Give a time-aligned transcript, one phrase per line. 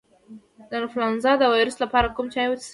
[0.69, 2.69] د انفلونزا د ویروس لپاره کوم چای وڅښم؟